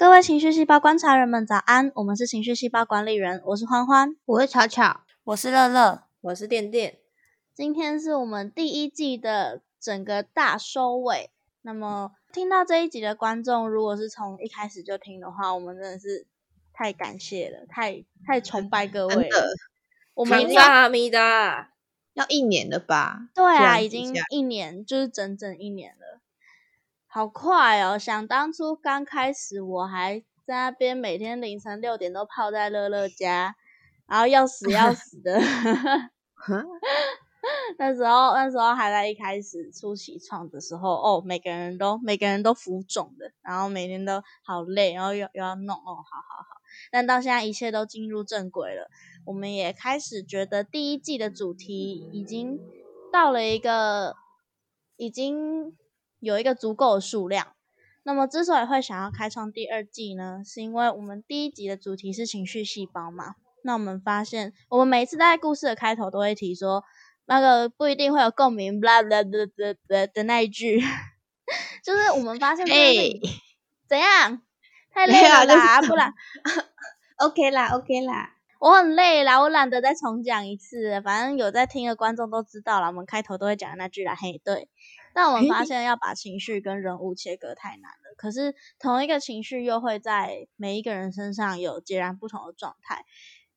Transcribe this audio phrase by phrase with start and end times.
[0.00, 1.92] 各位情绪细胞观察人们，早安！
[1.96, 6.96] 我们是情绪细胞管理人，我是欢欢，我是巧巧，我是乐乐，我是电电。
[7.52, 11.28] 今天是我们第一季的整个大收尾。
[11.60, 16.26] 那么听到这一集的观众，如果是从一开始就听的话，我们真的是
[16.72, 19.54] 太感谢了，太太崇拜各位了。
[20.14, 21.72] 我们阿弥达，
[22.14, 23.28] 要一年了吧？
[23.34, 26.19] 对啊，已经一年，就是整整一年了。
[27.12, 27.98] 好快哦！
[27.98, 33.56] 想当初刚开始，我还在那边每天凌晨六点都泡在乐乐家，
[34.06, 35.40] 然后要死要 死的。
[37.78, 46.60] 那时候那时候还在一开始初期创的时候，哦，每个人都每个人都浮肿的，然后每天都好累，然后又又要弄，哦，好好好。
[46.92, 48.88] 但到现在一切都进入正轨了，
[49.24, 52.60] 我们也开始觉得第一季的主题已经
[53.12, 54.14] 到了一个
[54.96, 55.76] 已经。
[56.20, 57.48] 有一个足够的数量。
[58.02, 63.34] 那么，之所以会想要开创第二季呢，是因为我们第一集的主题是情绪细胞嘛。
[63.62, 66.82] 那我们发现，我们每次在故事的开头都会提说，
[67.26, 70.80] 那个不一定会有共鸣，blah blah blah blah blah 的那一句，
[71.84, 73.20] 就是我们发现，哎，
[73.86, 74.40] 怎样？
[74.92, 76.14] 太累了啦，不然，
[77.18, 84.68] OK 啦，OK 啦，我很累啦，我懒得再重讲一次，反正有在听的观众都知道了，我们开头都会讲那句啦，嘿，对。
[85.14, 88.14] 但我们发现要把情绪跟人物切割太难了。
[88.16, 93.04] 可是同一个情绪又会在每一个人身上有截然不同的状态。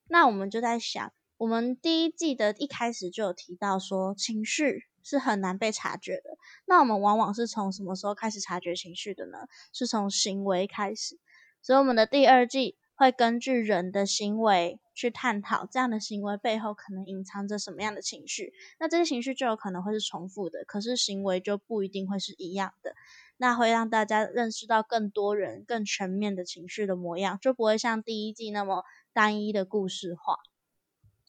[0.08, 6.36] 那我们就在想，我们第一季的一开始就有提到说，情绪是很难被察觉的。
[6.66, 9.38] 那我们往往是从什么时候开始察觉情绪的呢？
[9.72, 11.18] 是从行为开始。
[11.62, 14.80] 所以我们的第二季会根据人的行为。
[14.96, 22.94] 去探讨这样的行为背后可能隐藏着什么样的情绪，那这些情绪就有可能会是重复的，可是行为就不一定会是一样的。
[23.36, 30.36] 那会让大家认识到更多人、更全面的情绪的模样，就不会像第一季那么单一的故事化。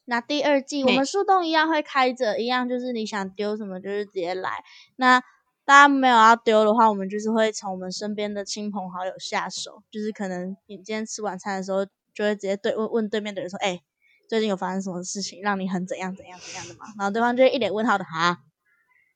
[0.04, 4.62] 那第二季我们树洞一样会开着，一样就是你想丢什么就是直接来。
[4.94, 5.20] 那
[5.66, 11.86] 大家没有要丢的话，我们就是会从我们身边的亲朋好友下手，就是可能你今天吃晚餐的时候。
[12.16, 13.78] 就会直接对问问对面的人说：“哎，
[14.26, 18.38] 最近有发生什么事情让你很怎样怎样怎样的吗？”然后对方就一脸问号的哈，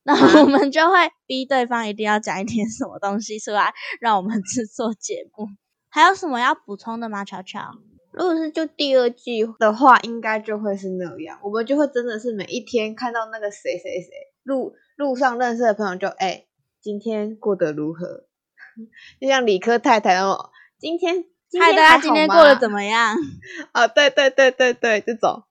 [0.02, 3.72] 那我们就会逼对方一定要讲一点什么东西出来，
[4.02, 5.46] 让我们制作节目。
[5.88, 7.24] 还有什么要补充的吗？
[7.24, 7.70] 乔乔，
[8.12, 14.10] 如果是就第二季的话，应该就会是那样，我们就会真的是每一天看到那个谁谁谁
[14.42, 16.44] 录路上认识的朋友，就哎，
[16.78, 18.26] 今天过得如何？
[19.18, 21.24] 就像理科太太哦，今天。
[21.58, 23.16] 嗨，大家今天过得 怎么样？
[23.72, 25.44] 啊，对对对对对，这种，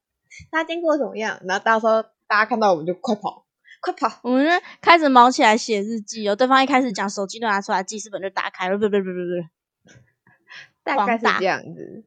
[0.52, 1.42] 大家今天过得怎么样？
[1.46, 3.48] 然后到时候大家看到我们就快跑，
[3.82, 4.20] 快跑！
[4.22, 6.36] 我们就开始忙起来写日记哦。
[6.36, 9.94] 对方一开始讲手机都拿出来，记事本就打开了，不不不不不，
[10.84, 12.04] 大概是这样子。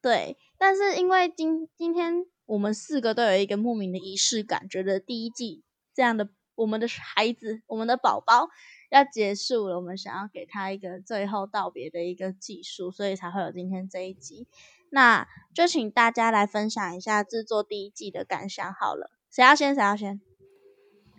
[0.00, 5.62] 对，但是因为今今天我们四个都有一个莫名的仪式感，觉得第一季
[5.94, 8.48] 这样的我们的孩子，我们的宝宝。
[8.90, 14.46] 要结束了，我们想要给他一个最后道别的一个技术，所以才会有今天这一集。
[14.90, 19.10] 那就请大家来分享一下制作第一季的感想好了。
[19.30, 19.74] 谁要先？
[19.74, 20.20] 谁要先？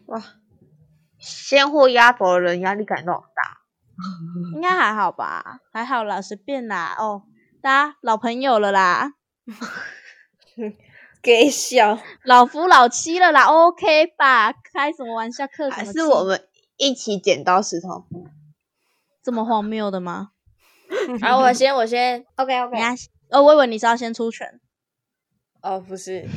[0.05, 0.21] 哇，
[1.17, 3.61] 先获压轴的人压力感都好大。
[4.53, 5.59] 应该还好吧？
[5.71, 6.95] 还好啦，随便啦。
[6.99, 7.23] 哦，
[7.59, 9.13] 大家老朋友了啦。
[11.23, 14.51] 给笑，老夫老妻了啦，OK 吧？
[14.51, 15.47] 开什么玩笑？
[15.47, 16.47] 客还是我们。
[16.75, 18.27] 一起剪刀石头布，
[19.23, 20.31] 这么荒谬的吗？
[21.21, 22.77] 好，我先，我先，OK OK。
[23.29, 24.59] 哦，我以为你是要先出拳。
[25.61, 26.27] 哦，不是，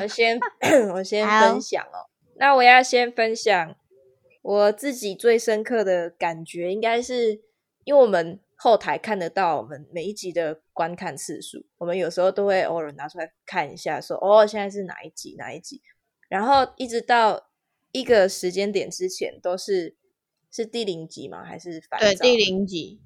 [0.00, 0.38] 我先，
[0.94, 2.06] 我先分享哦。
[2.36, 3.74] 那我要先分享
[4.42, 7.40] 我自己最深刻的感觉，应该是
[7.84, 15.80] 因为我们后台看得到我们每一集的观看次数，我们有时候都会偶尔拿出来看一下，说哦，现在是哪一集哪一集，
[16.28, 17.46] 然后一直到。
[17.92, 19.96] 一个时间点之前都是
[20.50, 21.42] 是第零集吗？
[21.42, 23.00] 还是对第零集？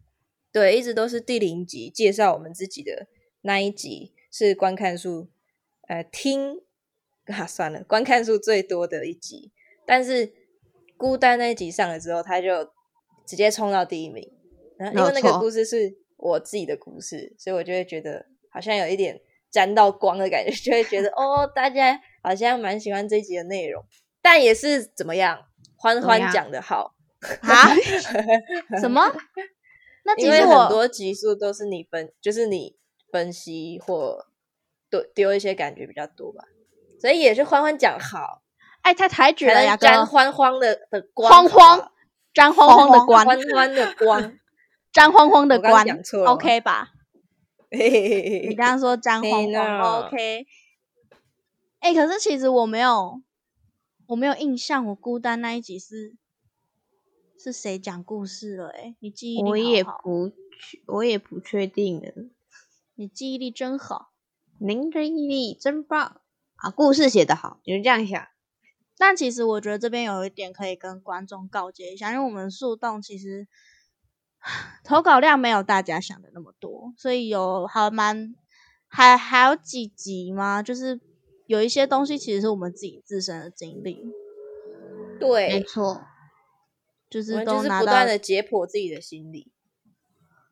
[0.50, 3.06] 对，一直都是第零集介绍我们自己的
[3.42, 5.28] 那一集是观看数
[5.86, 6.62] 呃听
[7.26, 9.52] 啊算了，观看数最多的一集。
[9.86, 10.32] 但是
[10.96, 12.72] 孤单那一集上了之后，他就
[13.24, 14.28] 直接冲到第一名。
[14.94, 23.84] 因为那个故事是我自己的故事，所以我就会觉得好像有一点沾到光的感觉， 就会觉得 哦，大家好像蛮喜欢这一集的内容。
[24.22, 25.46] 但也是怎么样？
[25.76, 26.94] 欢欢讲的好
[27.42, 27.74] 啊？
[28.80, 29.10] 什么？
[30.04, 32.76] 那因为很多集数都是你分，就是你
[33.12, 34.26] 分析或
[34.90, 36.44] 丢丢一些感觉比较多吧，
[37.00, 38.42] 所以也是欢欢讲好。
[38.82, 39.76] 哎，他抬举了呀！
[39.76, 41.90] 沾欢欢的的光，欢欢
[42.32, 44.39] 沾欢欢的光，欢欢的光。
[44.92, 45.86] 张慌慌的关
[46.26, 46.92] ，OK 吧？
[47.70, 50.46] 你刚刚说张慌嘿慌，OK。
[51.78, 53.22] 哎、可是其实我没有，
[54.06, 56.14] 我没有印象，我孤单那一集是
[57.38, 58.80] 是谁讲故事了、欸？
[58.80, 62.12] 哎，你记忆力我也不确，我也不确定了。
[62.96, 64.10] 你记忆力真好。
[64.58, 66.20] 您的毅力真棒
[66.56, 66.68] 啊！
[66.68, 68.28] 故事写得好，你就这样想。
[68.98, 73.48] 但其实我觉得这边有一点可以跟观众告诫一下，因为我们树洞其实
[74.84, 78.34] 投稿量没有大家想的那么多，所以有还蛮
[78.88, 80.62] 还还有几集吗？
[80.62, 81.00] 就是
[81.46, 84.04] 有一些东西其实是我们自己自身的经历，
[85.18, 86.02] 对没，错，
[87.08, 89.52] 就是都拿不断的解剖自己的心理。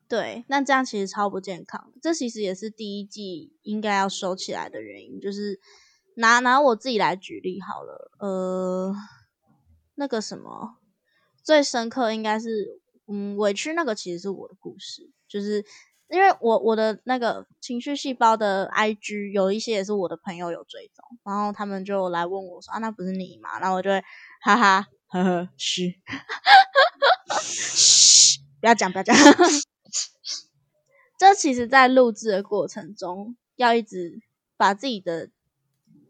[0.07, 1.99] 对，那这样其实超不健康的。
[2.01, 5.59] 这其实也是第一季应该要收起来的原因，就是
[6.15, 8.11] 拿拿我自己来举例好了。
[8.19, 8.95] 呃，
[9.95, 10.77] 那个什么
[11.43, 12.78] 最深刻应该是，
[13.11, 15.65] 嗯，委屈那个其实是我的故事，就是
[16.09, 23.59] 因为我我的那个情绪细胞的 IG 有一些也是我的朋友有追踪，然后他们就来问我说啊，那不是你吗？
[23.59, 24.01] 然后我就会
[24.41, 25.99] 哈哈呵呵嘘，
[27.41, 29.15] 嘘，不要讲不要讲。
[31.17, 34.21] 这其实，在录制的过程中，要一直
[34.55, 35.29] 把自己的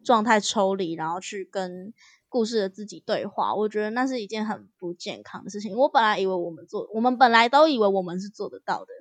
[0.04, 1.94] 状态抽离，然后去跟
[2.30, 3.54] 故事的自己对话。
[3.54, 5.76] 我觉得那是一件很不健康的事情。
[5.76, 8.94] 我本来以为我们做，我们本来都以为我们是做得到的，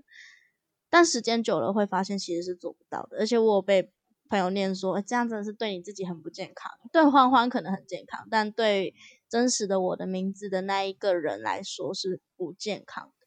[0.90, 3.18] 但时间久了会发现其实是做不到的。
[3.18, 3.92] 而且我有被
[4.28, 6.72] 朋友念说，诶这样真的是对你自己很不健康。
[6.92, 8.94] 对欢欢可能很健康，但对
[9.28, 13.26] 真实的我的名字的那一个人来说是不健康的。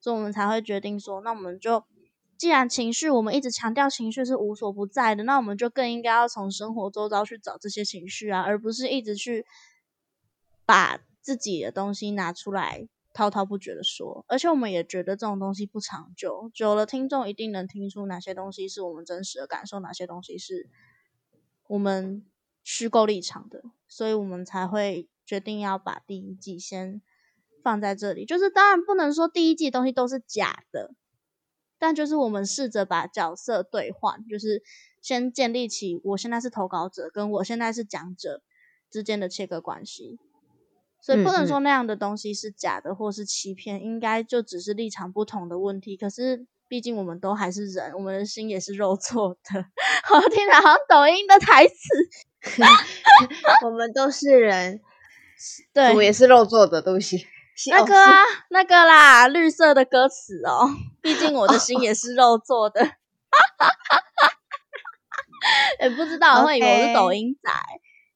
[0.00, 1.84] 所以我们才会决定说，那我们就
[2.40, 9.44] 既然情绪，我们一直强调情绪是无所不在的，那我们就更应该要从生活周遭去找这些情绪啊，而不是一直去
[10.64, 14.24] 把自己的东西拿出来滔滔不绝的说。
[14.26, 20.70] 而且我们也觉得这种东西不长久，久了听众一定能听出哪些东西是我们真实的感受，哪些东西是
[21.68, 22.24] 我们
[22.64, 27.02] 虚构立场的，所以我们才会决定要把第一季先
[27.62, 28.24] 放在这里。
[28.24, 30.94] 就是当然不能说第一季东西都是假的，
[31.80, 34.62] 但就是我们试着把角色兑换，就是
[35.02, 38.42] 先建立起我现在是投稿者跟我现在是讲者
[38.88, 40.20] 之间的切割关系。
[41.00, 45.96] 所以不能说那样的东西是假的或是欺骗，应该就只是立场不同的问题。
[45.96, 49.64] 可是毕竟我们都还是人，我们的心也是肉做的。
[50.12, 51.74] 我听着好像抖音的台词，
[53.64, 54.82] 我们都是人，
[55.72, 57.26] 对，我也是肉做的，对不起。
[57.68, 60.70] 那个啊，那个啦，绿色的歌词哦，
[61.02, 62.80] 毕竟我的心也是肉做的。
[65.80, 67.50] 也不知道会以为我是抖音仔。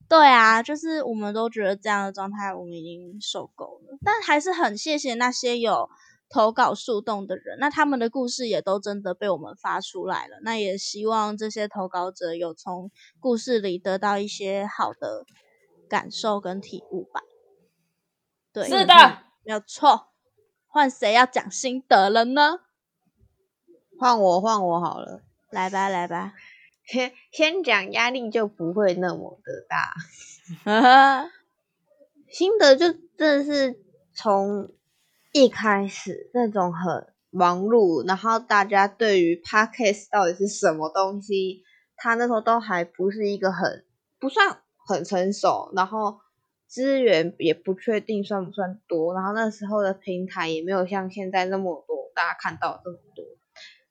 [0.08, 3.98] 对啊，就是我们都觉得这样的状态，我们已经受够了。
[4.04, 5.88] 但还是很谢谢那些有
[6.28, 10.36] 投稿树洞的人，那他们的故事也都真的被我们发出来了。
[10.42, 15.24] 那也希望这些投稿者有从故事里得到一些好的
[15.88, 17.22] 感受跟体悟吧。
[18.52, 20.08] 对，是的，没有错。
[20.66, 22.60] 换谁要讲心得了呢？
[23.98, 25.22] 换我，换我好了。
[25.50, 26.34] 来吧，来吧。
[26.84, 29.94] 先先讲压力就不会那么的大。
[32.28, 33.80] 心得就真的是
[34.12, 34.72] 从
[35.32, 41.62] 一开始那种很忙碌，然后大家对于 podcast 到底是什么东西，
[41.96, 43.86] 他那时候都还不是一个很
[44.18, 46.18] 不算很成熟，然后
[46.66, 53.24] 资源也不确定算不算多，然后那时候的平台也没有像现在那么多，大家看到这么多。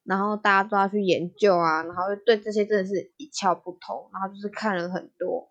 [0.03, 5.49] 然后大家都要去研究啊，然后对这些真的是一窍不通，然后就是看了很多，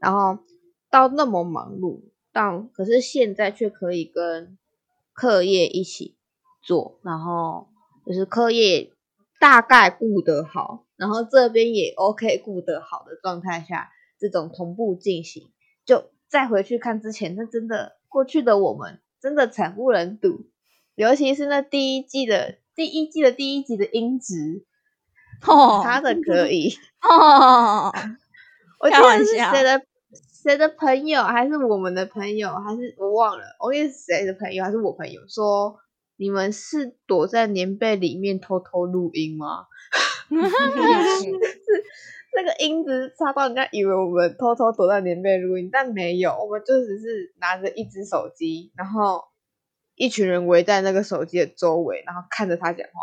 [0.00, 0.42] 然后
[0.90, 2.02] 到那么忙碌，
[2.32, 4.58] 但可是现在却可以跟
[5.12, 6.16] 课业一起
[6.64, 7.68] 做，然后
[8.04, 8.92] 就是课业
[9.38, 13.88] 大概顾得好，然后这边也 OK 顾得好的状态下，
[14.18, 15.52] 这种同步进行，
[15.84, 20.46] 就再回去看之前，那真的过去的我们真的惨不忍睹，
[20.94, 22.58] 尤其是那第一季的。
[22.74, 24.64] 第一季的第一集的音质，
[25.46, 26.74] 哦，他的可以
[27.06, 27.92] 哦，
[28.80, 29.82] 我记开玩得是笑谁的
[30.42, 35.76] 谁的朋友，还是我们的朋友，还是我忘了，我记得是谁的朋友，还是我朋友说，
[36.16, 39.66] 你们是躲在棉被里面偷偷录音吗？
[42.62, 49.24] 音质差到人家以为我们偷偷躲在棉被录音，但没有，我们就只是拿着一只手机，然后
[49.96, 53.02] 一群人围在那个手机的周围，然后看着他讲话，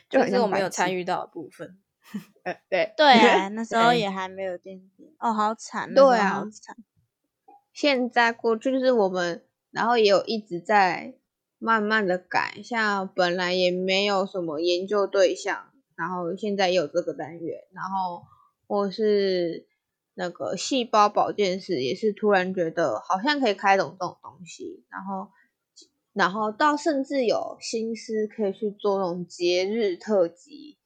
[0.10, 1.78] 就是我没有参与到的部分。
[2.44, 2.92] 呃，对。
[2.96, 6.34] 对啊，那时候 也还没有电视，哦，好惨，对啊。
[6.34, 6.76] 好惨，
[7.72, 11.14] 现在过去就是我们，然后也有一直在
[11.58, 18.22] 慢慢的改，像本来也没有什么研究对象，然后现在也有这个单元，然后
[18.66, 19.66] 或是
[20.14, 25.30] 那个细胞保健室，也是突然觉得好像可以开懂这种东西，然后
[26.12, 30.78] 然后到甚至有心思可以去做那种节日特辑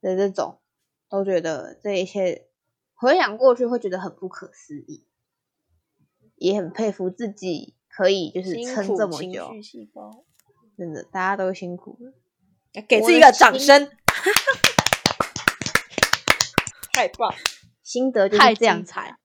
[0.00, 0.60] 的这种，
[1.08, 2.46] 都觉得这一切
[2.94, 5.06] 回想过去会觉得很不可思议，
[6.36, 7.74] 也很佩服自己。
[7.90, 9.50] 可以就是撑这么久，
[10.76, 12.12] 真的大家都辛苦了，
[12.86, 13.90] 给自己一个掌声，
[16.92, 17.32] 太棒，
[17.82, 19.16] 心得太精彩，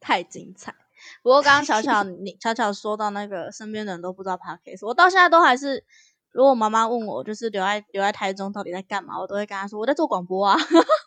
[0.00, 0.74] 太精彩。
[1.22, 5.84] 不过刚刚巧巧 你巧巧说到那个身边的人都不知道 podcast，我到现在都还是，
[6.32, 10.56] 如果妈妈问我就是留在留在台中到底在干嘛，我都会跟她说我在做广播啊，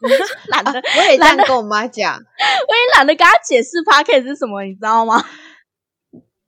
[0.49, 5.23] 懒得我也这样跟我妈讲，我也懒得跟她解释 podcast 是什么，你知道吗？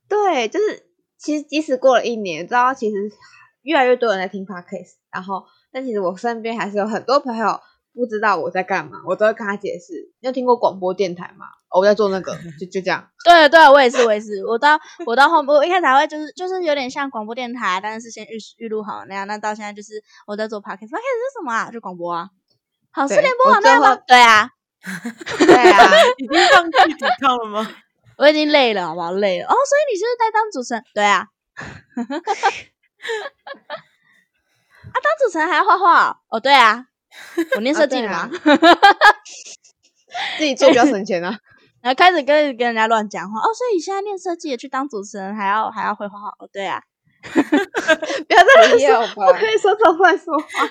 [0.08, 0.86] 对，就是
[1.18, 2.96] 其实即使过了一年，知道其实
[3.62, 7.58] 越来越多人在听 podcast，然后但其实我身边还是有很多朋友
[7.94, 10.12] 不知道我在干嘛，我都会跟他解释。
[10.20, 11.46] 你有听过广播电台吗？
[11.70, 13.08] 我在做那个，就就这样。
[13.24, 14.44] 对对，我也是，我也是。
[14.46, 19.26] 我到我到后面，我一开始还会就是就是有点像广播电台，但是先预预录好那样。
[19.26, 19.94] 那到现在就是
[20.26, 21.70] 我在做 podcast，podcast 是什么啊？
[21.70, 22.28] 就广播啊。
[22.90, 23.96] 好，四点播网站吗？
[24.06, 24.50] 对啊，
[25.38, 27.66] 对啊，已经放弃抵抗了吗？
[28.18, 29.12] 我已经累了，好不好？
[29.12, 30.84] 累了哦，所以你就是在当主持人？
[30.94, 31.26] 对啊，
[35.40, 36.40] 还要画画哦？
[36.40, 36.84] 对啊，
[37.56, 38.28] 我念设计的嘛，
[40.38, 41.36] 自己做比较省钱啊。
[41.82, 46.48] 然后开始跟跟人家乱讲话哦，所以你现在念设计也去当主持人，还要还要会画画哦？
[46.52, 46.80] 对啊，
[47.22, 50.68] 不要再说，我可以说这种乱说话。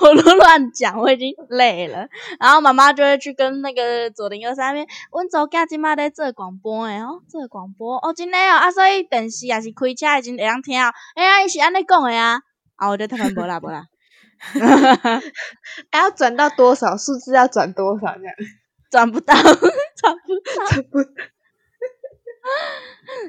[0.00, 2.06] 我都乱讲，我已经累了。
[2.40, 10.92] 然后妈妈就会去跟那个左邻右舍那边，阮祖家今麦在做广播诶，哦，做广播哦，真的哦，啊，所以电视也是开车已经会当听哦。
[11.14, 12.40] 哎呀，伊是安尼讲的啊，
[12.76, 13.86] 啊，我就特别无啦不啦。
[15.90, 17.34] 还 要转到多少数字？
[17.34, 18.34] 要转多少这样？
[18.90, 21.10] 转不到， 转不到，转不到，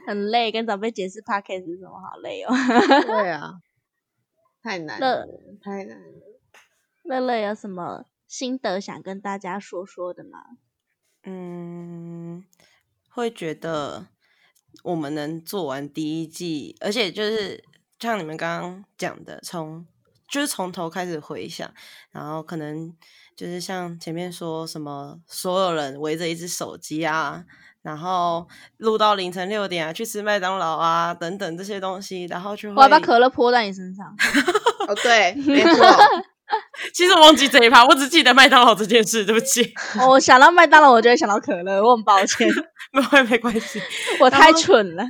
[0.05, 0.51] 很累。
[0.51, 2.53] 跟长辈解释 p a c k e t 是什么，好累哦。
[3.05, 3.53] 对啊。
[4.61, 5.25] 太难了，
[5.63, 6.05] 太难了。
[7.03, 10.39] 乐乐有什么心得想跟大家说说的吗？
[11.23, 12.43] 嗯，
[13.09, 14.07] 会觉得
[14.83, 17.63] 我们能做完第一季，而且就是
[17.99, 19.85] 像你们刚刚讲的，从
[20.29, 21.69] 就是从头开始回想，
[22.11, 22.93] 然后可能
[23.35, 27.43] 就是像前面说什么，所有人围着一只手机啊。
[27.83, 28.45] 然后
[28.79, 34.05] 录到凌晨六点啊，去吃麦当劳啊，等等这些东西，然后去我要把可乐泼在你身上。
[34.89, 35.85] 哦，对， 没错。
[36.93, 39.73] 其实我忘记这一趴，我只记得麦当劳这件事，对不起。
[40.09, 42.49] 我想到麦当劳，我就会想到可乐，我很抱歉。
[42.91, 43.81] 没会没关系，
[44.19, 45.05] 我太蠢了。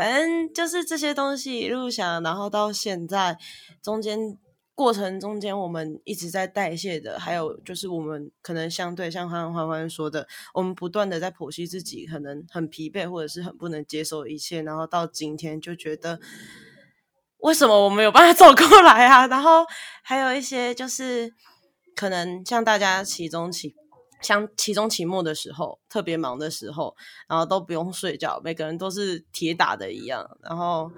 [0.00, 3.36] 反正就是这些东西一路想，然后到现在
[3.82, 4.38] 中间。
[4.72, 16.18] 过程中间，我们一直在代谢的，还有就是我们可能相对像欢欢欢说的，我们不断的在剖析自己，可能很疲惫或者是很不能接受一切，然后到今天就觉得，
[17.40, 19.26] 为什么我没有办法 走过来啊？
[19.26, 19.66] 然后
[20.02, 21.30] 还有一些就是
[21.94, 23.74] 可能像大家期中期
[24.20, 26.94] 像期中期末的时候，特别忙的时候，
[27.28, 30.90] 然后都不用睡觉，每个人都是铁打的一样，然后。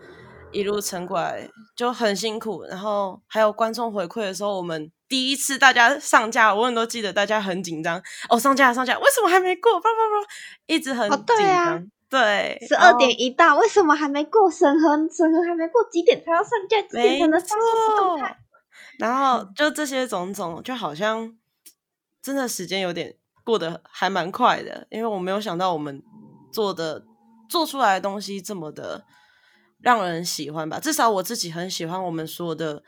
[0.55, 7.99] 一路撑过来就很辛苦，然后还有观众回馈的时候，我们第一次大家上架，我很都记得大家很紧张
[8.29, 9.81] 哦，上架上架，为什么还没过？
[9.81, 10.29] 叭叭叭，
[10.67, 11.83] 一直很紧张。
[12.11, 14.89] 对，十二点一到，为什么还没过审核？
[15.09, 16.83] 审核还没过，几点才要上架？
[16.83, 17.57] 几点才能上
[18.99, 21.35] 然后就这些种种，就好像
[22.23, 26.03] 真的时间有点过得还蛮快的，因为我没有想到我们
[26.53, 27.05] 做的
[27.49, 29.05] 做出来的东西这么的。
[29.85, 32.85] 让人喜欢吧，至少我自己很喜欢我们说的，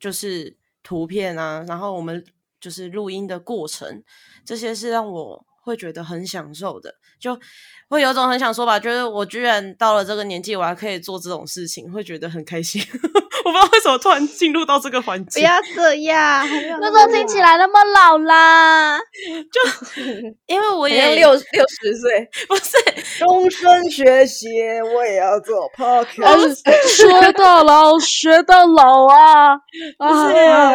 [0.00, 2.24] 就是图片啊，然后我们
[2.60, 4.02] 就是录音的过程，
[4.44, 7.38] 这些是让我会觉得很享受的，就
[7.88, 12.82] 会有种很想说吧，觉得我居然到了这个年纪，我还可以做这种事情，会觉得很开心。
[13.44, 16.46] 我不知道为什么突然进入到这个环节，不要这样，
[16.80, 18.96] 那时候听起来那么老啦，
[19.50, 20.02] 就
[20.46, 22.76] 因为我也六六十岁， 不是。
[23.18, 24.46] 终身学习，
[24.94, 29.54] 我也要做 podcast，学到老学到老啊，
[29.98, 30.72] 啊，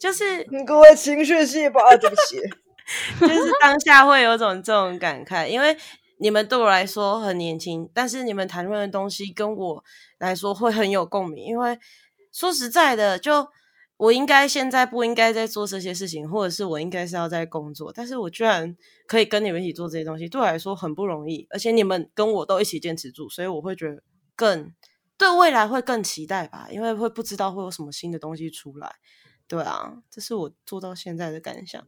[0.00, 2.38] 就是各位情绪细胞，对不起，
[3.20, 5.76] 就是当下会有种这种感慨，因为。
[6.18, 9.84] 你们对我来说很年轻，但是你们谈论的东西跟我
[10.18, 11.44] 来说会很有共鸣。
[11.44, 11.76] 因为
[12.30, 13.48] 说实在的，就
[13.96, 18.76] 我应该现在不应该在做这些事情，或者是我应该是要在工作，但是我居然
[19.08, 21.44] 可以跟你们一起做这些东西，对我来说很不容易。
[21.50, 24.00] 而且你们跟我都一起坚持住，所以我会觉得
[24.36, 24.72] 更
[25.18, 28.94] 对未来会更期待吧，因为会不知道会有什么新的东西出来。
[29.48, 31.84] 对啊，这是我做到现在的感想。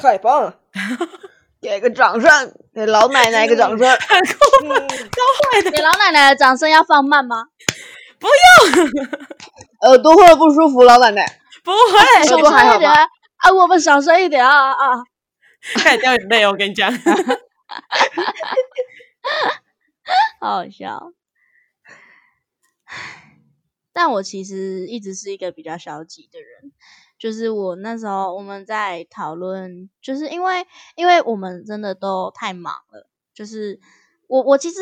[0.00, 0.58] 太棒了！
[1.60, 2.30] 给个掌声，
[2.72, 3.78] 给老奶奶一个掌声。
[5.70, 7.48] 给老奶奶的掌声要放慢吗？
[9.82, 11.40] 耳朵会不舒服，老奶奶。
[11.64, 13.52] 不会，小耳啊！
[13.52, 15.04] 我们小声一点啊啊！
[15.74, 16.90] 开始掉眼泪哦，我跟你讲。
[20.40, 21.12] 好 好笑。
[23.92, 26.72] 但我其实一直是一个比较消极的人，
[27.18, 33.80] 就是我那时候我们在讨论，就是因为因为我们真的都太忙了，就是
[34.28, 34.78] 我我其实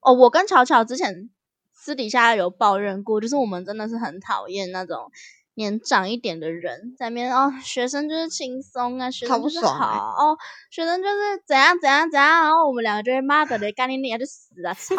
[0.00, 1.30] 哦，我跟巧巧之前
[1.72, 5.10] 私底下有抱怨过，就是我们真的是很讨厌那种
[5.54, 10.38] 年长一点的人在那边哦，学生就是轻松啊，学生就是好、哦，
[10.70, 14.96] 学生就是怎样怎样怎样，然后我们两个就会骂的嘞，干你娘就死 啊，操！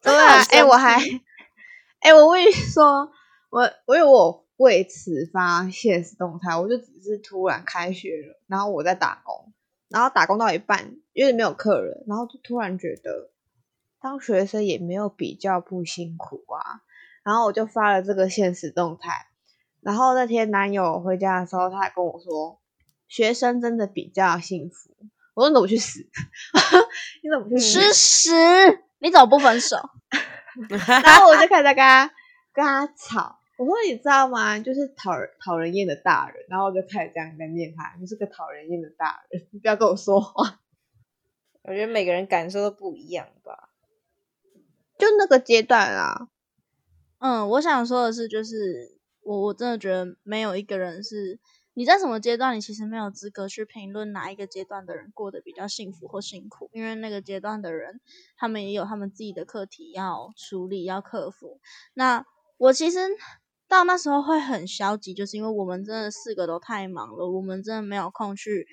[0.00, 1.00] 对啊， 哎、我还，
[2.00, 3.10] 哎、我跟你说，
[3.50, 9.52] 我我有我为此发现实动态，我就只是突然开学了，然后我在打工，
[9.88, 13.30] 然后打工到一半，因为没有客人，然后就突然觉得
[14.00, 16.82] 当学生也没有比较不辛苦啊，
[17.22, 19.26] 然后我就发了这个现实动态，
[19.80, 22.60] 然后那天男友回家的时候，他还跟我说，
[23.08, 24.90] 学生真的比较幸福。
[25.34, 26.00] 我说你怎么去死？
[27.22, 27.80] 你怎么去死？
[27.80, 28.30] 吃屎！
[29.00, 29.76] 你怎么不分手？
[31.04, 32.10] 然后我就开始在跟他
[32.54, 34.58] 跟他吵，我说你知道吗？
[34.58, 40.60] 就是讨人讨人厌的大人，然后我就开始这样在念他，你是个讨人厌的大人，你不要跟我说话。
[41.64, 43.70] 我觉得每个人感受都不一样吧。
[44.98, 46.28] 就那个阶段啊，
[47.18, 51.38] 嗯，我想说的是，就是我我真的觉得没有一个人是
[51.74, 58.00] 你在什么阶段，你其实没有资格去评论哪一个阶段的人过得比较幸福或辛苦，因为那个阶段的人，
[58.36, 61.60] 他们也有他们自己的课题要处理、要克服。
[61.94, 62.24] 那
[62.56, 62.98] 我其实
[63.68, 68.66] 到那时候会很消极，就是因为我们真的四个都太忙了，我们真的没有空去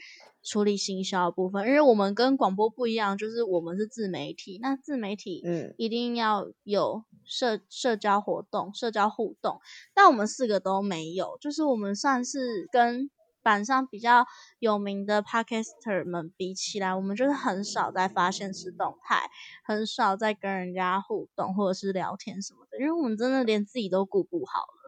[0.43, 5.73] 处理行销的部分，因为我们跟广播不一样，就是我们是自媒体，那自媒体嗯。
[5.77, 9.59] 一定要有社社交活动、社交互动，
[9.95, 13.09] 但我们四个都没有，就是我们算是跟
[13.41, 14.25] 板上比较
[14.59, 19.29] 有名的 podcaster 们比起来，我们就是很少在发现实动态，
[19.65, 24.82] 很少在跟人家互动或者是聊天什么的，因为我们真的连自己都顾不好了。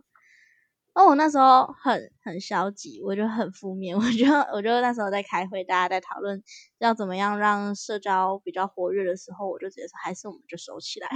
[0.95, 6.41] 那我那时候很很消极，我就很负面， 我就我就那时候在开会，大家在讨论
[6.79, 11.10] 要怎么样让社交比较活跃的时候，我就直接说，还是我们就收起来，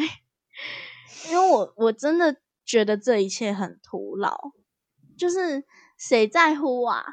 [1.32, 4.38] 因为我我真的觉得这一切很徒劳，
[5.18, 5.64] 就是
[5.98, 7.04] 谁在乎啊？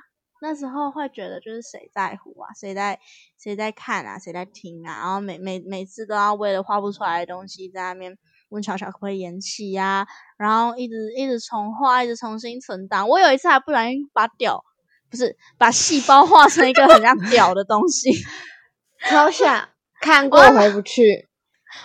[0.42, 2.52] 那时候会觉得就是谁在乎啊？
[2.60, 2.98] 谁在
[3.38, 4.18] 谁在看啊？
[4.18, 4.98] 谁在听啊？
[4.98, 10.06] 然后每每每次都要为了画不出来的东西在那边问巧巧可不可以延期呀、
[10.38, 13.08] 然后一直一直重画，一直重新存档。
[13.08, 14.64] 我有一次还不小心把屌
[15.10, 18.10] 不是把细胞画成一个很像屌的东西。
[19.08, 19.68] 超想，
[20.00, 21.28] 看过回不去。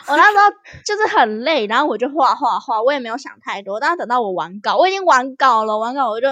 [0.07, 0.43] 我那时候
[0.85, 3.79] 就是很累，然后我就画画画，我也没有想太多。
[3.79, 6.27] 但是等到我完稿，我已经完稿了，完稿我就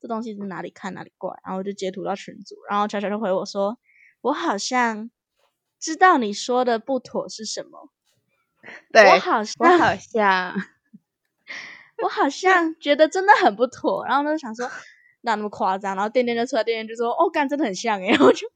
[0.00, 3.78] 这东西是哪里看哪里怪，然后我就截图到群组，然后巧巧就回我说，
[4.20, 5.10] 我好像
[5.78, 7.90] 知道你说的不妥是什么，
[8.92, 10.54] 对，我好我像好像，
[12.02, 14.66] 我好 像觉得真的很不妥，然后呢就想说
[15.22, 18.46] 哪那么夸张，然后店店就出来，店店就说哦，干真的很像 诶，我就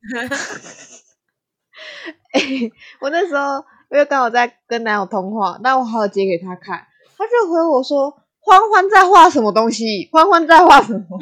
[3.00, 6.86] 我那时候因为刚好在跟男友通话，那我好接给他看，
[7.16, 8.10] 他就回我说
[8.40, 10.08] ：“欢欢在画什么东西？
[10.12, 11.18] 欢欢在画什么？”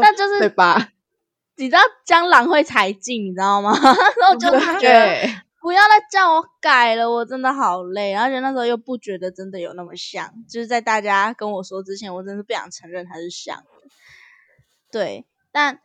[0.00, 0.88] 那就是对吧？
[1.56, 3.72] 你知道江郎会才尽，你知道吗？
[3.82, 13.64] 然后我就觉得对，不要再叫我改了，我真的好累，而且那时候又不觉得真的有那么像，就是在大家跟我说之前，我真是不想承认它是像的。
[14.90, 15.80] 对，但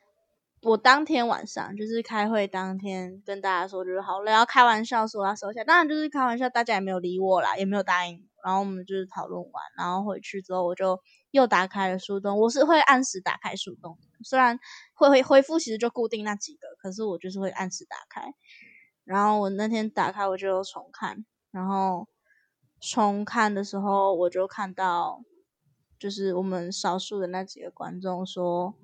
[0.61, 8.27] 我当天晚上就是开会当天跟大家说，就是好累，要开玩笑说要收下，当然就是开玩笑，大家也没有理我啦，也没有答应。
[8.43, 10.99] 然后我们就是讨论完，然后回去之后，我就
[11.31, 12.39] 又打开了树洞。
[12.39, 14.59] 我是会按时打开树洞，虽然
[14.93, 18.33] 会会恢复其实就固定那几个，可是我就是会按时打开。
[19.05, 22.07] 然后我那天打开我就有重看，然后
[22.81, 25.21] 重看的时候我就看到，
[25.97, 28.75] 就是我们少数的那几个观众说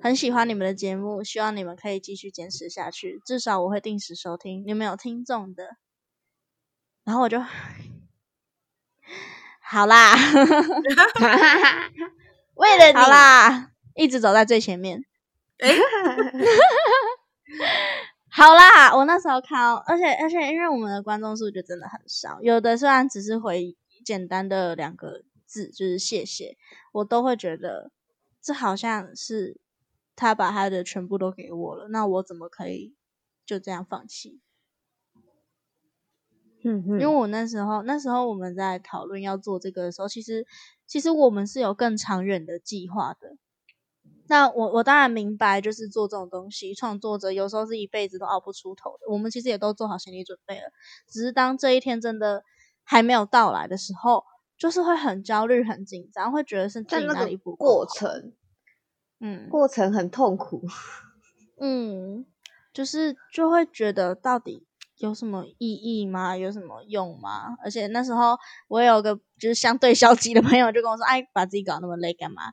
[0.00, 4.64] 很喜欢你们的节目，希望你们可以继续坚持下去，至少我会定时收听。
[4.66, 5.76] 你们有听众的，
[7.04, 7.38] 然后我就
[9.60, 10.14] 好啦，
[12.54, 15.04] 为了你，好啦，一直走在最前面。
[18.34, 26.56] 好啦，我那时候看到，而且而且，因为我们的观众数就真的很少，有的虽然只是回简单的两个字，就是谢谢，
[26.92, 27.90] 我都会觉得
[28.40, 29.60] 这好像是
[30.16, 32.94] 他把他的全部都给我了，那我怎么可以
[33.44, 34.40] 就这样放弃？
[36.64, 40.46] 嗯因为我那时候那时候我们在讨论要做这个的时候，其实
[40.86, 43.36] 其实我们是有更长远的计划的。
[44.28, 49.12] 那我我当然明白，就是做这种东西，创作者有时候是一辈子都熬不出头的。
[49.12, 50.70] 我们其实也都做好心理准备了，
[51.08, 52.42] 只是当这一天真的
[52.82, 54.24] 还没有到来的时候，
[54.56, 58.32] 就是会很焦虑、很紧张，会觉得是自己哪里不够过，程，
[59.20, 60.62] 嗯过程很痛苦。
[61.60, 62.24] 嗯，
[62.72, 64.66] 就是就会觉得到底
[64.98, 66.36] 有什么意义吗？
[66.36, 67.56] 有什么用吗？
[67.62, 72.52] 而且那时候我有个就是相对消极的朋友就跟我说：“哎，把自己搞那么累干嘛？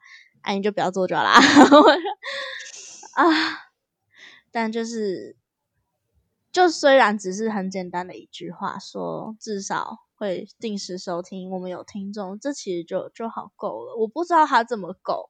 [0.49, 1.35] 哎，你就不要做就好啦。”
[1.69, 2.01] 我就
[3.21, 3.23] 啊，
[4.51, 5.37] 但就是
[6.51, 13.95] 就虽然只是很简单的一句话，说至少会定时收听，我们有听众，这其实就就好够了。
[13.95, 15.29] 我不知道他怎么够，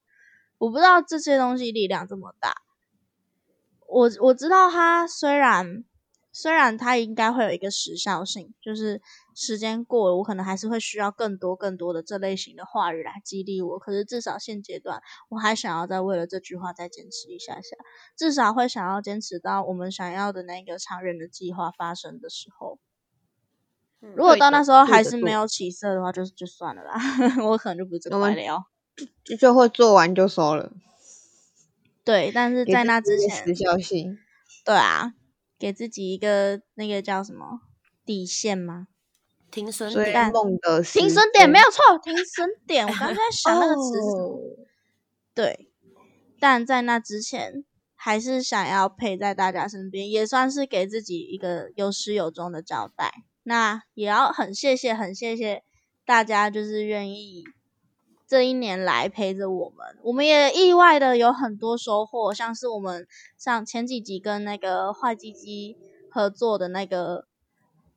[0.57, 2.55] 我不知道这些东西力量这么大。
[3.87, 5.83] 我我知道它虽然
[6.31, 9.01] 虽然它应该会有一个时效性，就是
[9.35, 13.79] 时间过了，我可能还是会需要更多更多的这类型的话语来激励我。
[13.79, 17.75] 可是至少现阶段，我还想要再为了这句话再坚持一下下，
[18.15, 22.79] 至少会想要坚持到我们想要的那个长远的计划发生的时候。
[24.15, 26.97] 如果到那时候还是没有起色的话，就就算了啦，
[27.43, 28.63] 我可能就不是这块料。
[29.25, 30.71] 就就会做完就收了。
[32.05, 34.17] 对，但是在那之前，时效性，
[34.63, 35.13] 对啊，
[35.59, 37.59] 给自己一个那个叫什么
[38.05, 38.87] 底线吗？
[39.51, 44.23] 停损点，梦的停损点没有错，停损点，我刚才在想那个词是什么？
[44.23, 44.39] 哦
[45.33, 45.71] 对，
[46.39, 53.11] 但在那之前，还是想要陪在大家身边，也算是给自己一个有始有终的交代。
[53.43, 55.63] 那也要很谢谢，很谢谢
[56.05, 57.43] 大家，就是愿意
[58.29, 59.97] 这一年来陪着我们。
[60.03, 63.07] 我们也意外的有很多收获，像是我们
[63.39, 65.75] 像前几集跟那个坏鸡鸡
[66.11, 67.25] 合作的那个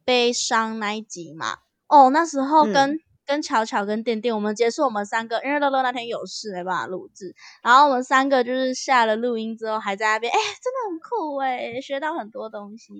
[0.06, 1.58] 悲伤那一集嘛。
[1.86, 12.94] 哦，那时候嗯跟、跟巧巧跟店店，我们结束我们三个，因为乐乐那天有事没办法录制，然后我们三个就是下了录音之后还在那边，哎、真的很酷哎，学到很多东西。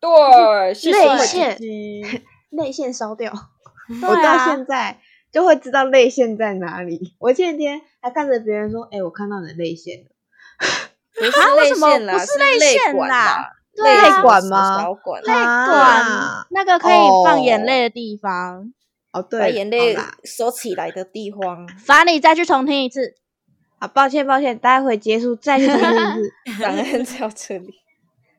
[0.00, 3.32] 对，谢谢泪坏腺鸡鸡泪腺烧掉。
[4.02, 5.00] 我到啊现在
[5.34, 7.16] 就会知道泪腺在哪里。
[7.18, 10.10] 我前几天还看着别人说：“哎、我看到你的泪腺了。
[11.12, 14.78] 不是啊为什么泪腺啦，不是泪泪腺啦泪管吗
[15.24, 18.72] 泪啊管那个可以放眼哦泪的地方，”
[19.10, 23.16] 哦，把对，眼泪收起来的地方，罚你再去重听一次。
[23.80, 26.62] 好，抱歉抱歉，待会结束再去重听一次。
[26.62, 27.74] 感恩在这里。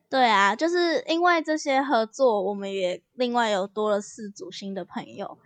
[0.08, 5.36] 对啊，就是因为这些合作，我们也另外有多了四组新的朋友。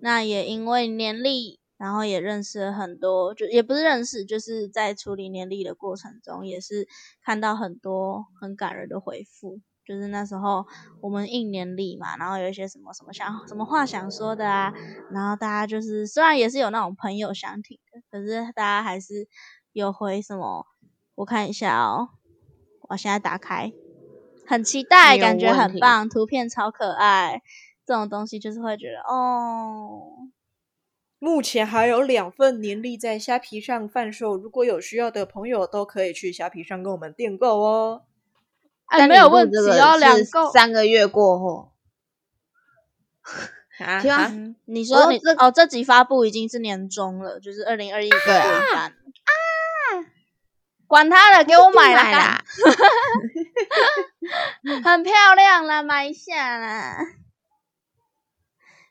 [0.00, 6.86] 那也因为年历，然后也认识了很多，就也不是认识，就是在处理年历的过程中，也是
[7.22, 9.60] 看到很多很感人的回复。
[9.82, 10.64] 就是那时候
[11.00, 14.72] 我们印年历嘛，然后有一些什么什么想什么话想说的啊，
[15.10, 19.26] 然后大家就是虽然也是有那种朋友想听的，可是大家还是
[19.72, 20.64] 有回什么，
[21.16, 22.10] 我看一下哦，
[22.82, 23.72] 我现在打开，
[24.46, 27.42] 很期待，感觉很棒，图片超可爱，
[27.86, 30.28] 这种东西就是会觉得哦，
[31.18, 38.02] 目前还有两份年历在虾皮上贩售，如果有需要的朋友都可以去虾皮上跟我们订购哦。
[38.86, 40.50] 哎，没有问题哦，两购。
[40.50, 41.72] 三个月过后，
[43.78, 44.02] 啊
[44.64, 48.92] 你说你我这哦，这集发布已经是年终了，就是二零二一过对啊啊，
[50.86, 52.42] 管他的，给我买买啦
[54.82, 56.96] 很漂亮啦，买一下啦。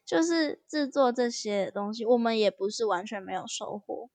[0.09, 4.09] 就是制作这些东西，我们也不是完全没有收获，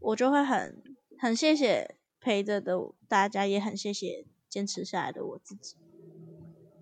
[0.00, 0.82] 我就会很
[1.16, 2.76] 很谢谢陪着的
[3.06, 5.76] 大家，也很谢谢坚持下来的我自己，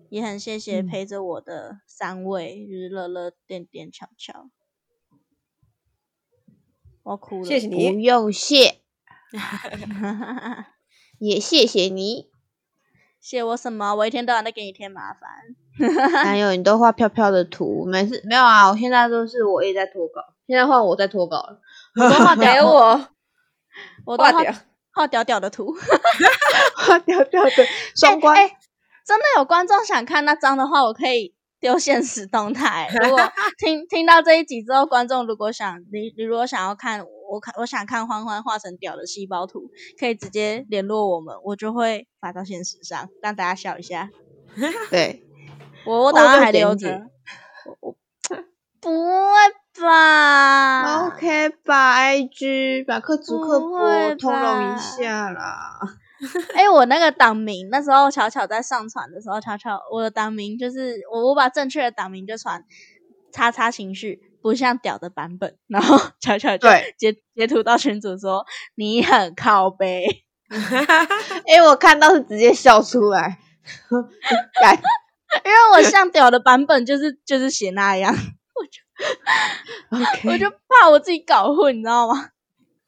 [0.09, 4.49] 也很谢谢嗯陪着我的三位，就是乐乐、点点、巧巧。
[7.03, 8.01] 我哭了，不谢谢你。
[8.01, 8.81] 用谢，
[11.19, 12.30] 也谢谢你。
[13.21, 13.93] 谢我什么？
[13.95, 15.29] 我一天到晚在给你添麻烦。
[16.25, 18.69] 还有你都画飘飘的图，每次没有啊？
[18.69, 21.61] 我现在都是我也在脱稿，现在换我在脱稿了。
[21.95, 23.07] 我都画没屌，我
[24.05, 24.53] 我都画画掉，
[24.91, 25.73] 画屌屌的图。
[26.75, 27.51] 画屌屌的
[27.95, 28.51] 双关，哎、
[29.05, 32.89] 真的有观众想看那张的话，我可以丢现实动态。
[33.03, 33.19] 如果
[33.57, 37.05] 听听到这一集之后，观众如果想你你如果想要看我
[37.39, 44.09] 看我想看欢欢画成屌的细胞图，可以直接联络我们，我就会发到现实上，让大家笑一下。
[44.91, 45.23] 对，
[45.85, 47.07] 我我档案还留着。
[47.79, 47.95] 我 我
[48.81, 55.79] 不会吧 OK 吧？IG 马克祖克不伯会通融一下啦。
[56.55, 62.65] 哎、我那个党名那时候巧巧在上传的时候，巧巧我的党名就是我我把正确的党名就传
[63.31, 70.05] 叉叉情绪不像屌的版本，然后巧巧就截截图到群主说你很靠背，
[70.49, 73.39] 哎、我看到是直接笑出来，
[74.61, 74.81] 干
[75.45, 78.13] 因为我像屌的版本就是就是写那样，
[79.89, 82.29] OK，我就怕我自己搞混，你知道吗？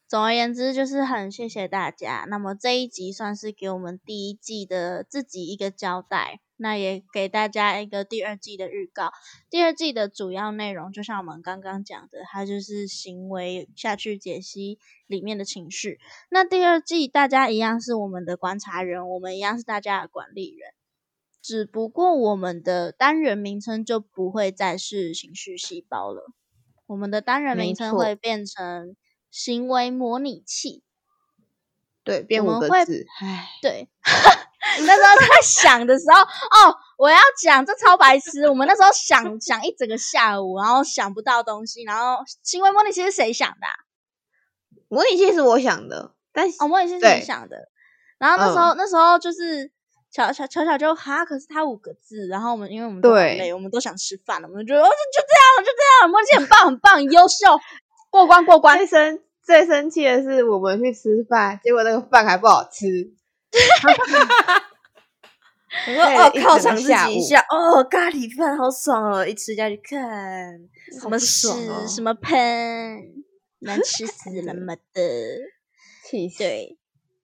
[0.10, 2.26] 总而言之，就是很谢谢大家。
[2.28, 9.12] 那么这一集算是给我们第一季的自己一个交代，那也给大家一个第二季的预告。
[9.50, 16.00] 第二季的主要内容，就像我们刚刚讲的，它就是行为下去解析里面的情绪。
[16.30, 20.74] 那第二季大家一样是我们的观察人，我们一样是大家的管理人，
[21.42, 26.32] 只不过我们的单元名称就不会再是情绪细胞了，
[26.86, 28.96] 我们的单元名称会变成
[29.30, 30.84] 行为模拟器。
[32.04, 33.88] 对，变五我们会个字，唉，对，
[34.86, 38.48] 那时候在想的时候，哦，我要讲这超白痴。
[38.50, 43.74] 我们那时候想想一整个下午，然后想不到东西，然后行为模拟器是谁想的、啊？
[44.90, 47.70] 模拟器是我想的，但是哦，模拟器是对你想的。
[48.18, 49.72] 然后那时候、那时候就是
[50.12, 57.60] 巧巧巧巧就哈，可是他五个字，然后我们因为我们都很对累，我们都想吃饭了，我们就觉得哦就就这样了，就这样了，模拟器很棒很棒，很优秀，
[58.10, 58.86] 过关过关
[59.44, 63.12] 最生气的是我们去吃饭，结果那个饭还不好吃，
[65.88, 70.60] 我说哦，对一整个犒赏自己一下哦，咖喱饭好爽哦，一吃下去看
[71.02, 73.14] 什么屎、哦、什么喷，
[73.60, 74.82] 难吃死了么的。
[76.06, 76.38] 气死！
[76.38, 76.78] 对，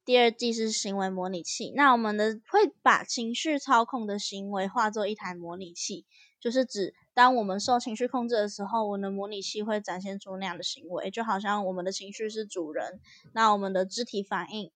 [0.06, 1.74] 第二季是行为模拟器。
[1.76, 6.06] 那我们的会把情绪操控的行为化作一台模拟器，
[6.40, 13.02] 就是指当我们受情绪控制的时候，我们的模拟器会展现出那样的行为，就好像我们的情绪是主人，
[13.34, 14.72] 那我们的肢体反应，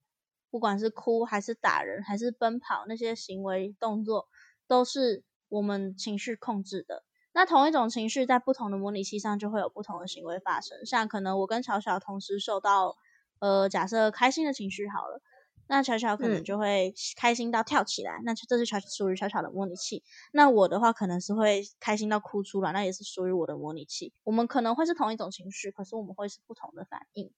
[0.52, 4.28] 不管是哭还是打人还是奔跑，那些行为动作
[4.68, 7.06] 都是我们情绪控制的。
[7.32, 12.98] 那同一种情绪在不同的模拟器上就会有不同的行为发生，像可能我跟巧巧同时受到，
[13.40, 15.22] 呃，假设开心的情绪好了，
[15.68, 20.04] 那巧巧可能嗯就会开心到跳起来，那这是巧属于巧巧的模拟器。
[20.32, 24.14] 那我的话可能是会开心到哭出来，那也是属于我的模拟器。
[24.24, 27.32] 我们可能会是同一种情绪，可是我们会是不同的反应。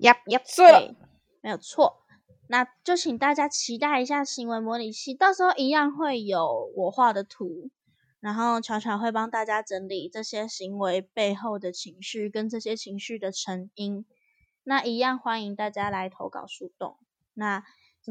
[0.00, 0.96] 呀呀，对了对，
[1.40, 2.02] 没有错。
[2.46, 7.70] 那就请大家期待一下行为模拟器，到时候一样会有我画的图，
[8.20, 14.06] 然后巧巧会帮大家整理这些行为背后的情绪跟这些情绪的成因。
[14.68, 16.98] 那一样欢迎大家来投稿树洞。
[17.32, 17.64] 那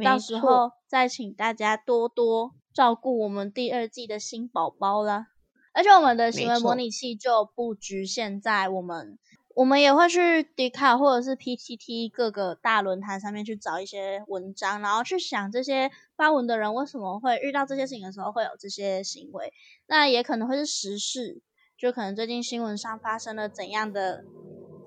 [0.04, 5.28] 到时候再请大家多多照顾我们第二季的新宝宝啦。
[5.72, 9.20] 而且我们的行为模拟器就不局限在我们，
[9.54, 19.54] 我们也会去迪卡或者是 PTT 各个大论坛上面去找一些文章，然后去想这些发文的人为什么会遇到这些事情的时候会有这些行为。
[19.86, 21.39] 那也可能会是时事，
[21.78, 24.26] 就可能最近新闻上发生了怎样的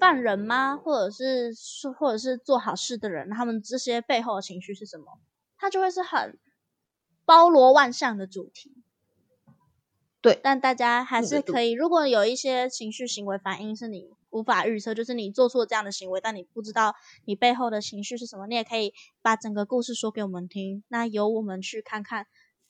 [0.00, 0.76] 犯人吗？
[0.76, 5.20] 或者是是，或者是做好事的人，他们这些背后的情绪是什么？
[5.58, 6.38] 它就会是很
[7.26, 8.82] 包罗万象的主题。
[10.22, 20.84] 对但大家还是可以，如果有一些情绪行为反应是你无法预测，就是你做出了这样的行为，但你不知道你背后的情绪是什么，你也可以把整个故事说给我们听。
[20.88, 22.26] 那由我们去看看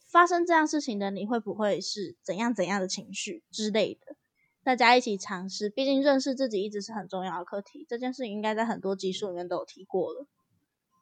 [0.06, 4.16] 发生这样事情的你会不会是怎样怎样的情绪之类的。
[4.62, 7.86] 大家一起尝试，毕竟认识自己一直是很重要的课题。
[7.88, 10.26] 这件事情应该在很多集数里面都有提过了。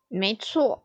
[0.07, 0.85] 没错，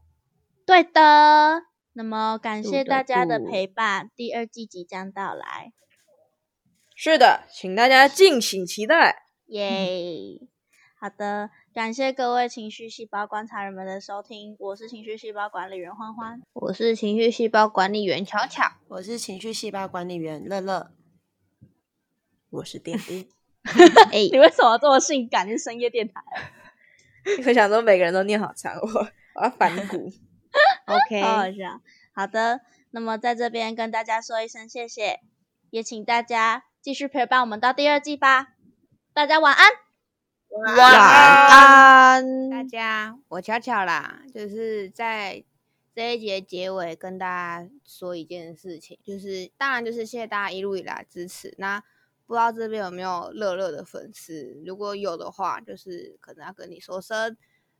[0.65, 5.71] 对的，那么感谢大家的陪伴，第二季即将到来，
[6.95, 9.23] 是的，请大家敬请期待。
[9.45, 10.39] 耶、
[10.99, 20.91] 好的，感谢各位情绪细胞观察人们的收听，我是情绪细胞管理员欢欢，我是情绪细胞管理员巧巧，我是情绪细胞管理员乐乐，
[22.53, 23.25] 我是点点，
[24.13, 25.49] 哎你为什么这么性感？
[25.49, 26.37] 是深夜电台啊？
[27.47, 29.97] 我想说每个人都念好长，我我要反骨。
[30.85, 31.81] OK，好 好笑。
[32.13, 32.61] 好的，
[32.91, 35.21] 那么在这边跟大家说一声谢谢，
[35.71, 38.49] 也请大家继续陪伴我们到第二季吧。
[39.13, 39.65] 大家晚安。
[40.77, 42.49] 晚安。
[42.51, 45.43] 大家，我巧巧啦，就是在
[45.95, 51.55] 这一节结尾跟大家说一件事情，就是当然就是谢谢大家一路以来支持。
[51.57, 51.83] 那
[52.25, 54.61] 不知道这边有没有乐乐的粉丝？
[54.65, 57.37] 如果有的话，就是可能要跟你说声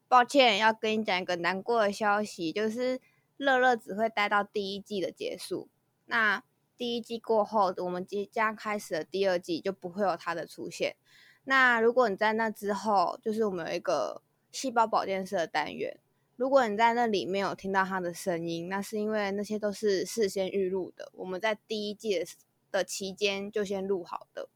[0.08, 2.99] 抱歉，要跟你讲一个难过的消息，就是
[3.38, 5.69] 乐乐只会待到第一季的结束。
[6.06, 6.43] 那
[6.77, 10.95] 第一季过后，我们即将开始的第二季就不会有他的出现。
[11.45, 15.97] 那如果你在那之后，就是我们有一个细胞保健室的单元，
[16.36, 22.25] 如果你在那里面有听到他的声音，那是因为那些都是事先预录的，我们在第一季的
[22.73, 24.49] 的期间就先录好的。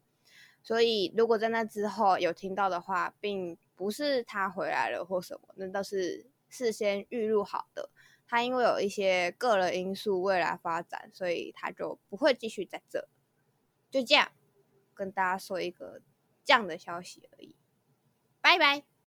[0.61, 7.89] 所以如果在那之后有听到的话，并不是他回来了或什么，那都是事先预录好的。
[8.27, 13.07] 他因为有一些个人因素未来发展，所以他就不会继续在这。
[13.89, 14.29] 就这样
[14.93, 16.01] 跟大家说一个
[16.43, 17.55] 这样的消息而已，
[18.41, 18.87] 拜拜。